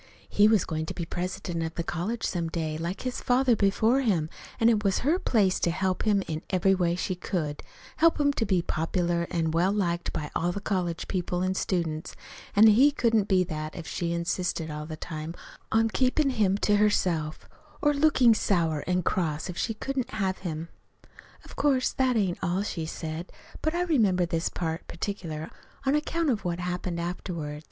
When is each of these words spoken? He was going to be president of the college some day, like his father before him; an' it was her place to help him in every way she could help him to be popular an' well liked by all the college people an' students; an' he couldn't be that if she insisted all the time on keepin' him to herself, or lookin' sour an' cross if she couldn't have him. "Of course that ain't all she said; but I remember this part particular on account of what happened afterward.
He 0.27 0.47
was 0.47 0.65
going 0.65 0.87
to 0.87 0.95
be 0.95 1.05
president 1.05 1.61
of 1.63 1.75
the 1.75 1.83
college 1.83 2.23
some 2.23 2.47
day, 2.47 2.75
like 2.75 3.01
his 3.01 3.21
father 3.21 3.55
before 3.55 4.01
him; 4.01 4.31
an' 4.59 4.67
it 4.67 4.83
was 4.83 5.05
her 5.05 5.19
place 5.19 5.59
to 5.59 5.69
help 5.69 6.07
him 6.07 6.23
in 6.27 6.41
every 6.49 6.73
way 6.73 6.95
she 6.95 7.13
could 7.13 7.61
help 7.97 8.19
him 8.19 8.33
to 8.33 8.45
be 8.47 8.63
popular 8.63 9.27
an' 9.29 9.51
well 9.51 9.71
liked 9.71 10.11
by 10.11 10.31
all 10.35 10.51
the 10.51 10.59
college 10.59 11.07
people 11.07 11.43
an' 11.43 11.53
students; 11.53 12.15
an' 12.55 12.65
he 12.65 12.89
couldn't 12.89 13.27
be 13.27 13.43
that 13.43 13.75
if 13.75 13.85
she 13.85 14.11
insisted 14.11 14.71
all 14.71 14.87
the 14.87 14.97
time 14.97 15.35
on 15.71 15.87
keepin' 15.87 16.31
him 16.31 16.57
to 16.57 16.77
herself, 16.77 17.47
or 17.79 17.93
lookin' 17.93 18.33
sour 18.33 18.83
an' 18.87 19.03
cross 19.03 19.51
if 19.51 19.55
she 19.59 19.75
couldn't 19.75 20.09
have 20.15 20.39
him. 20.39 20.69
"Of 21.45 21.55
course 21.55 21.93
that 21.93 22.17
ain't 22.17 22.39
all 22.41 22.63
she 22.63 22.87
said; 22.87 23.31
but 23.61 23.75
I 23.75 23.83
remember 23.83 24.25
this 24.25 24.49
part 24.49 24.87
particular 24.87 25.51
on 25.85 25.93
account 25.93 26.31
of 26.31 26.43
what 26.43 26.57
happened 26.59 26.99
afterward. 26.99 27.59